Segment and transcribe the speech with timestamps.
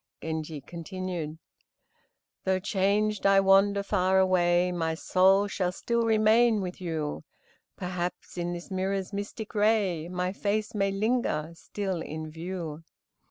[0.19, 1.37] Genji continued:
[2.43, 7.23] "Though changed I wander far away, My soul shall still remain with you,
[7.77, 12.81] Perhaps in this mirror's mystic ray, My face may linger still in view."